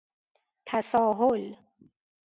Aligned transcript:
تساهل 0.67 1.57